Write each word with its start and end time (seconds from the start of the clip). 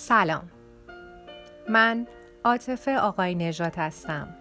سلام. 0.00 0.50
من 1.68 2.06
عاطفه 2.44 2.98
آقای 2.98 3.34
نژاد 3.34 3.74
هستم 3.76 4.36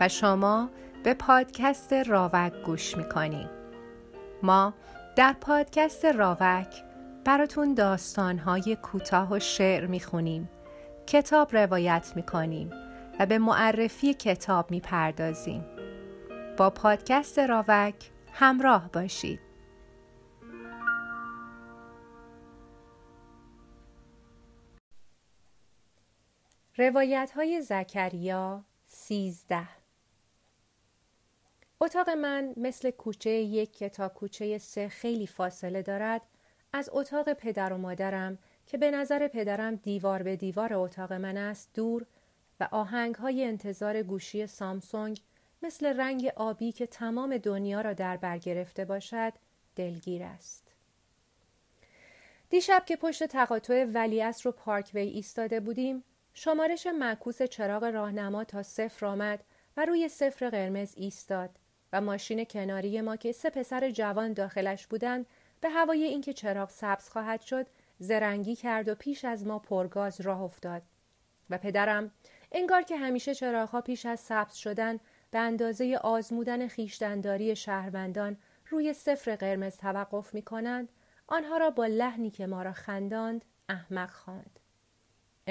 و 0.00 0.08
شما 0.08 0.70
به 1.04 1.14
پادکست 1.14 1.92
راوک 1.92 2.52
گوش 2.52 2.96
می‌کنی 2.96 3.48
ما 4.42 4.74
در 5.16 5.34
پادکست 5.40 6.04
راوک 6.04 6.84
براتون 7.24 7.74
داستانهای 7.74 8.76
کوتاه 8.82 9.32
و 9.32 9.38
شعر 9.38 9.86
می‌خونیم 9.86 10.50
کتاب 11.06 11.56
روایت 11.56 12.12
می‌کنیم 12.16 12.70
و 13.20 13.26
به 13.26 13.38
معرفی 13.38 14.14
کتاب 14.14 14.70
می‌پردازیم. 14.70 15.64
با 16.56 16.70
پادکست 16.70 17.38
راوک 17.38 18.10
همراه 18.32 18.90
باشید. 18.92 19.49
روایت 26.80 27.32
های 27.34 27.62
زکریا 27.62 28.64
سیزده 28.86 29.68
اتاق 31.80 32.10
من 32.10 32.52
مثل 32.56 32.90
کوچه 32.90 33.30
یک 33.30 33.72
که 33.72 33.88
تا 33.88 34.08
کوچه 34.08 34.58
سه 34.58 34.88
خیلی 34.88 35.26
فاصله 35.26 35.82
دارد 35.82 36.22
از 36.72 36.90
اتاق 36.92 37.32
پدر 37.32 37.72
و 37.72 37.78
مادرم 37.78 38.38
که 38.66 38.78
به 38.78 38.90
نظر 38.90 39.28
پدرم 39.28 39.74
دیوار 39.74 40.22
به 40.22 40.36
دیوار 40.36 40.74
اتاق 40.74 41.12
من 41.12 41.36
است 41.36 41.70
دور 41.74 42.06
و 42.60 42.68
آهنگ 42.70 43.14
های 43.14 43.44
انتظار 43.44 44.02
گوشی 44.02 44.46
سامسونگ 44.46 45.20
مثل 45.62 46.00
رنگ 46.00 46.32
آبی 46.36 46.72
که 46.72 46.86
تمام 46.86 47.36
دنیا 47.36 47.80
را 47.80 47.92
در 47.92 48.16
بر 48.16 48.38
گرفته 48.38 48.84
باشد 48.84 49.32
دلگیر 49.76 50.22
است. 50.22 50.72
دیشب 52.50 52.84
که 52.86 52.96
پشت 52.96 53.26
تقاطع 53.26 53.84
ولیعصر 53.94 54.42
رو 54.44 54.52
پارکوی 54.52 55.00
ایستاده 55.00 55.60
بودیم 55.60 56.04
شمارش 56.34 56.86
معکوس 56.86 57.42
چراغ 57.42 57.84
راهنما 57.84 58.44
تا 58.44 58.62
صفر 58.62 59.06
آمد 59.06 59.44
و 59.76 59.84
روی 59.84 60.08
صفر 60.08 60.50
قرمز 60.50 60.92
ایستاد 60.96 61.50
و 61.92 62.00
ماشین 62.00 62.44
کناری 62.44 63.00
ما 63.00 63.16
که 63.16 63.32
سه 63.32 63.50
پسر 63.50 63.90
جوان 63.90 64.32
داخلش 64.32 64.86
بودند 64.86 65.26
به 65.60 65.70
هوای 65.70 66.04
اینکه 66.04 66.32
چراغ 66.32 66.70
سبز 66.70 67.08
خواهد 67.08 67.40
شد 67.40 67.66
زرنگی 67.98 68.56
کرد 68.56 68.88
و 68.88 68.94
پیش 68.94 69.24
از 69.24 69.46
ما 69.46 69.58
پرگاز 69.58 70.20
راه 70.20 70.42
افتاد 70.42 70.82
و 71.50 71.58
پدرم 71.58 72.10
انگار 72.52 72.82
که 72.82 72.96
همیشه 72.96 73.34
چراغها 73.34 73.80
پیش 73.80 74.06
از 74.06 74.20
سبز 74.20 74.54
شدن 74.54 74.98
به 75.30 75.38
اندازه 75.38 75.98
آزمودن 76.02 76.68
خیشتنداری 76.68 77.56
شهروندان 77.56 78.36
روی 78.70 78.92
صفر 78.92 79.36
قرمز 79.36 79.76
توقف 79.76 80.34
می 80.34 80.42
کنند 80.42 80.88
آنها 81.28 81.56
را 81.56 81.70
با 81.70 81.86
لحنی 81.86 82.30
که 82.30 82.46
ما 82.46 82.62
را 82.62 82.72
خنداند 82.72 83.44
احمق 83.68 84.10
خواند. 84.10 84.60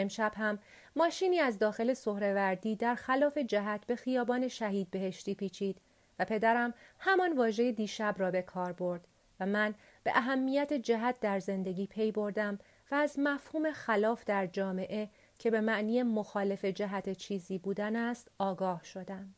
امشب 0.01 0.31
هم 0.35 0.59
ماشینی 0.95 1.39
از 1.39 1.59
داخل 1.59 1.93
سهروردی 1.93 2.75
در 2.75 2.95
خلاف 2.95 3.37
جهت 3.37 3.85
به 3.85 3.95
خیابان 3.95 4.47
شهید 4.47 4.91
بهشتی 4.91 5.35
پیچید 5.35 5.81
و 6.19 6.25
پدرم 6.25 6.73
همان 6.99 7.37
واژه 7.37 7.71
دیشب 7.71 8.15
را 8.17 8.31
به 8.31 8.41
کار 8.41 8.73
برد 8.73 9.07
و 9.39 9.45
من 9.45 9.75
به 10.03 10.11
اهمیت 10.15 10.73
جهت 10.73 11.19
در 11.19 11.39
زندگی 11.39 11.87
پی 11.87 12.11
بردم 12.11 12.59
و 12.91 12.95
از 12.95 13.19
مفهوم 13.19 13.71
خلاف 13.71 14.25
در 14.25 14.47
جامعه 14.47 15.09
که 15.39 15.51
به 15.51 15.61
معنی 15.61 16.03
مخالف 16.03 16.65
جهت 16.65 17.09
چیزی 17.13 17.57
بودن 17.57 17.95
است 17.95 18.31
آگاه 18.37 18.83
شدم. 18.83 19.33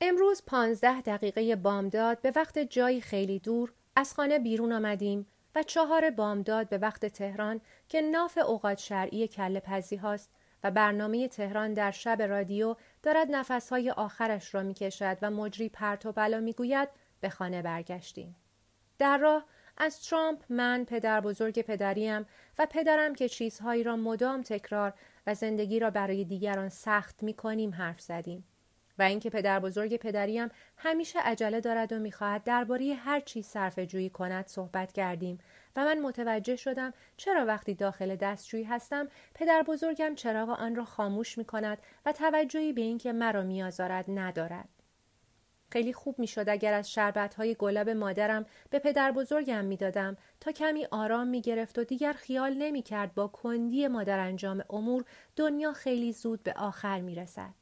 امروز 0.00 0.42
پانزده 0.46 1.00
دقیقه 1.00 1.56
بامداد 1.56 2.20
به 2.20 2.32
وقت 2.36 2.58
جایی 2.58 3.00
خیلی 3.00 3.38
دور 3.38 3.72
از 3.96 4.14
خانه 4.14 4.38
بیرون 4.38 4.72
آمدیم 4.72 5.26
و 5.54 5.62
چهار 5.62 6.10
بامداد 6.10 6.68
به 6.68 6.78
وقت 6.78 7.06
تهران 7.06 7.60
که 7.88 8.00
ناف 8.00 8.38
اوقات 8.38 8.78
شرعی 8.78 9.28
کل 9.28 9.58
پزی 9.58 9.96
هاست 9.96 10.32
و 10.64 10.70
برنامه 10.70 11.28
تهران 11.28 11.74
در 11.74 11.90
شب 11.90 12.22
رادیو 12.22 12.76
دارد 13.02 13.26
نفسهای 13.30 13.90
آخرش 13.90 14.54
را 14.54 14.62
می 14.62 14.74
کشد 14.74 15.18
و 15.22 15.30
مجری 15.30 15.68
پرت 15.68 16.06
و 16.06 16.12
بلا 16.12 16.40
می 16.40 16.52
گوید 16.52 16.88
به 17.20 17.28
خانه 17.28 17.62
برگشتیم. 17.62 18.36
در 18.98 19.18
راه 19.18 19.44
از 19.76 20.02
ترامپ 20.02 20.44
من 20.48 20.84
پدر 20.84 21.20
بزرگ 21.20 21.62
پدریم 21.62 22.26
و 22.58 22.66
پدرم 22.70 23.14
که 23.14 23.28
چیزهایی 23.28 23.82
را 23.82 23.96
مدام 23.96 24.42
تکرار 24.42 24.92
و 25.26 25.34
زندگی 25.34 25.78
را 25.78 25.90
برای 25.90 26.24
دیگران 26.24 26.68
سخت 26.68 27.22
می 27.22 27.34
کنیم 27.34 27.74
حرف 27.74 28.00
زدیم. 28.00 28.44
و 29.00 29.02
اینکه 29.02 29.30
پدر 29.30 29.60
بزرگ 29.60 29.96
پدریم 29.96 30.48
همیشه 30.76 31.18
عجله 31.20 31.60
دارد 31.60 31.92
و 31.92 31.98
می‌خواهد 31.98 32.44
درباره 32.44 32.94
هر 32.94 33.20
چیز 33.20 33.46
صرف 33.46 33.78
جویی 33.78 34.10
کند 34.10 34.46
صحبت 34.46 34.92
کردیم 34.92 35.38
و 35.76 35.84
من 35.84 36.00
متوجه 36.00 36.56
شدم 36.56 36.94
چرا 37.16 37.46
وقتی 37.46 37.74
داخل 37.74 38.16
دستشویی 38.16 38.64
هستم 38.64 39.08
پدر 39.34 39.62
بزرگم 39.62 40.14
چراغ 40.14 40.48
آن 40.48 40.76
را 40.76 40.84
خاموش 40.84 41.38
می 41.38 41.44
کند 41.44 41.78
و 42.06 42.12
توجهی 42.12 42.72
به 42.72 42.80
اینکه 42.80 43.12
مرا 43.12 43.42
میآزارد 43.42 44.04
ندارد. 44.08 44.68
خیلی 45.72 45.92
خوب 45.92 46.18
می 46.18 46.26
شد 46.26 46.48
اگر 46.48 46.72
از 46.72 46.92
شربت 46.92 47.34
های 47.34 47.54
گلاب 47.54 47.88
مادرم 47.88 48.46
به 48.70 48.78
پدر 48.78 49.12
بزرگم 49.12 49.64
می 49.64 49.76
دادم 49.76 50.16
تا 50.40 50.52
کمی 50.52 50.86
آرام 50.90 51.28
می 51.28 51.40
گرفت 51.40 51.78
و 51.78 51.84
دیگر 51.84 52.12
خیال 52.12 52.54
نمی 52.54 52.82
کرد 52.82 53.14
با 53.14 53.28
کندی 53.28 53.88
مادر 53.88 54.18
انجام 54.18 54.64
امور 54.70 55.04
دنیا 55.36 55.72
خیلی 55.72 56.12
زود 56.12 56.42
به 56.42 56.52
آخر 56.52 57.00
می 57.00 57.14
رسد. 57.14 57.59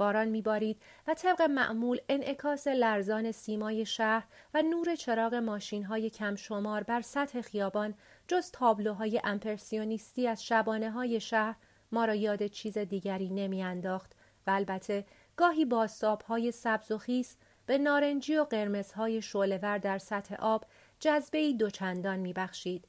باران 0.00 0.28
میبارید 0.28 0.82
و 1.06 1.14
طبق 1.14 1.42
معمول 1.42 1.98
انعکاس 2.08 2.66
لرزان 2.68 3.32
سیمای 3.32 3.86
شهر 3.86 4.26
و 4.54 4.62
نور 4.62 4.94
چراغ 4.94 5.34
ماشین 5.34 5.84
های 5.84 6.10
کم 6.10 6.36
شمار 6.36 6.82
بر 6.82 7.00
سطح 7.00 7.40
خیابان 7.40 7.94
جز 8.28 8.50
تابلوهای 8.50 9.20
امپرسیونیستی 9.24 10.26
از 10.28 10.44
شبانه 10.44 10.90
های 10.90 11.20
شهر 11.20 11.56
ما 11.92 12.04
را 12.04 12.14
یاد 12.14 12.46
چیز 12.46 12.78
دیگری 12.78 13.30
نمیانداخت 13.30 14.12
و 14.46 14.50
البته 14.50 15.04
گاهی 15.36 15.64
با 15.64 15.88
های 16.28 16.52
سبز 16.52 16.90
و 16.90 16.98
خیس 16.98 17.36
به 17.66 17.78
نارنجی 17.78 18.36
و 18.36 18.44
قرمزهای 18.44 19.22
شعلهور 19.22 19.78
در 19.78 19.98
سطح 19.98 20.34
آب 20.34 20.64
جذبه 21.00 21.52
دوچندان 21.52 22.18
میبخشید. 22.18 22.88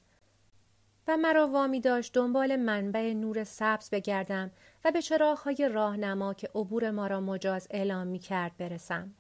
مرا 1.16 1.48
وامی 1.48 1.80
داشت 1.80 2.14
دنبال 2.14 2.56
منبع 2.56 3.14
نور 3.14 3.44
سبز 3.44 3.90
بگردم 3.90 4.52
و 4.86 4.92
به 4.92 5.02
چراغهای 5.02 5.70
راهنما 5.74 6.34
که 6.34 6.50
عبور 6.56 6.92
ما 6.92 7.08
را 7.08 7.20
مجاز 7.20 7.68
اعلام 7.72 8.08
می 8.08 8.20
کرد 8.20 8.58
برسم. 8.58 9.14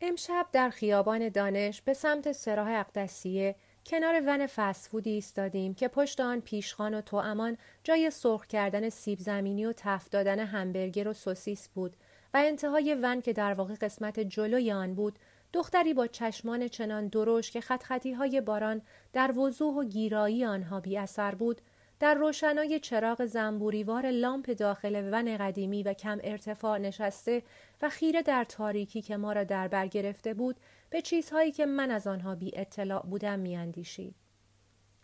امشب 0.00 0.46
در 0.52 0.70
خیابان 0.70 1.28
دانش 1.28 1.82
به 1.82 1.94
سمت 1.94 2.32
سراح 2.32 2.68
اقدسیه 2.68 3.54
کنار 3.86 4.22
ون 4.26 4.46
فسفودی 4.46 5.10
ایستادیم 5.10 5.74
که 5.74 5.88
پشت 5.88 6.20
آن 6.20 6.40
پیشخان 6.40 6.94
و 6.94 7.00
توامان 7.00 7.56
جای 7.84 8.10
سرخ 8.10 8.46
کردن 8.46 8.88
سیب 8.88 9.18
زمینی 9.18 9.66
و 9.66 9.72
تف 9.76 10.08
دادن 10.08 10.38
همبرگر 10.38 11.08
و 11.08 11.12
سوسیس 11.12 11.68
بود 11.68 11.96
و 12.34 12.42
انتهای 12.44 12.96
ون 13.02 13.20
که 13.20 13.32
در 13.32 13.54
واقع 13.54 13.74
قسمت 13.74 14.20
جلوی 14.20 14.72
آن 14.72 14.94
بود 14.94 15.18
دختری 15.52 15.94
با 15.94 16.06
چشمان 16.06 16.68
چنان 16.68 17.08
دروش 17.08 17.50
که 17.50 17.60
خط 17.60 17.82
خطی 17.82 18.12
های 18.12 18.40
باران 18.40 18.82
در 19.12 19.38
وضوح 19.38 19.74
و 19.74 19.84
گیرایی 19.84 20.44
آنها 20.44 20.80
بی 20.80 20.98
اثر 20.98 21.34
بود 21.34 21.60
در 22.00 22.14
روشنای 22.14 22.80
چراغ 22.80 23.24
زنبوریوار 23.24 24.10
لامپ 24.10 24.50
داخل 24.50 25.08
ون 25.12 25.36
قدیمی 25.36 25.82
و 25.82 25.92
کم 25.92 26.18
ارتفاع 26.24 26.78
نشسته 26.78 27.42
و 27.82 27.88
خیره 27.88 28.22
در 28.22 28.44
تاریکی 28.44 29.02
که 29.02 29.16
ما 29.16 29.32
را 29.32 29.44
در 29.44 29.68
بر 29.68 29.86
گرفته 29.86 30.34
بود 30.34 30.56
به 30.90 31.02
چیزهایی 31.02 31.52
که 31.52 31.66
من 31.66 31.90
از 31.90 32.06
آنها 32.06 32.34
بی 32.34 32.52
اطلاع 32.54 33.06
بودم 33.06 33.38
میاندیشید. 33.38 34.14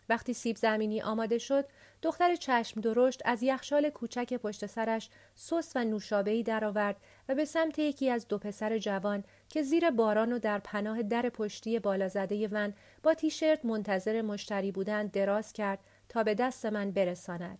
وقتی 0.09 0.33
سیب 0.33 0.55
زمینی 0.57 1.01
آماده 1.01 1.37
شد 1.37 1.65
دختر 2.01 2.35
چشم 2.35 2.81
درشت 2.81 3.21
از 3.25 3.43
یخشال 3.43 3.89
کوچک 3.89 4.33
پشت 4.33 4.65
سرش 4.65 5.09
سس 5.35 5.75
و 5.75 5.83
نوشابهای 5.83 6.43
درآورد 6.43 6.97
و 7.29 7.35
به 7.35 7.45
سمت 7.45 7.79
یکی 7.79 8.09
از 8.09 8.27
دو 8.27 8.37
پسر 8.37 8.77
جوان 8.77 9.23
که 9.49 9.61
زیر 9.61 9.91
باران 9.91 10.33
و 10.33 10.39
در 10.39 10.59
پناه 10.59 11.03
در 11.03 11.29
پشتی 11.29 11.79
بالازده 11.79 12.47
ون 12.47 12.73
با 13.03 13.13
تیشرت 13.13 13.65
منتظر 13.65 14.21
مشتری 14.21 14.71
بودند 14.71 15.11
دراز 15.11 15.53
کرد 15.53 15.79
تا 16.09 16.23
به 16.23 16.35
دست 16.35 16.65
من 16.65 16.91
برساند. 16.91 17.59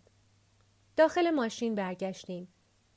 داخل 0.98 1.32
ماشین 1.32 1.76
برگشتیم. 1.76 2.48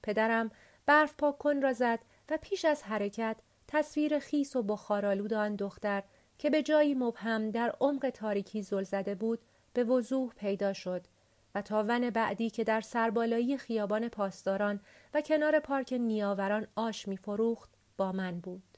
پدرم 0.02 0.50
برف 0.86 1.16
پاک 1.16 1.38
کن 1.38 1.62
را 1.62 1.72
زد 1.72 1.98
و 2.28 2.38
پیش 2.42 2.64
از 2.64 2.82
حرکت 2.82 3.36
تصویر 3.68 4.18
خیس 4.18 4.56
و 4.56 4.62
بخارالود 4.62 5.34
آن 5.34 5.56
دختر 5.56 6.02
که 6.38 6.50
به 6.50 6.62
جایی 6.62 6.94
مبهم 6.94 7.50
در 7.50 7.74
عمق 7.80 8.10
تاریکی 8.10 8.62
زل 8.62 8.82
زده 8.82 9.14
بود 9.14 9.38
به 9.72 9.84
وضوح 9.84 10.32
پیدا 10.36 10.72
شد 10.72 11.06
و 11.54 11.62
تا 11.62 11.84
ون 11.88 12.10
بعدی 12.10 12.50
که 12.50 12.64
در 12.64 12.80
سربالایی 12.80 13.58
خیابان 13.58 14.08
پاسداران 14.08 14.80
و 15.14 15.20
کنار 15.20 15.60
پارک 15.60 15.92
نیاوران 15.92 16.66
آش 16.76 17.08
می 17.08 17.16
فروخت 17.16 17.70
با 17.96 18.12
من 18.12 18.40
بود. 18.40 18.69